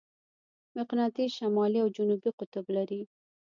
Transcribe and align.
مقناطیس 0.77 1.29
شمالي 1.37 1.79
او 1.83 1.87
جنوبي 1.97 2.29
قطب 2.39 2.65
لري. 2.75 3.01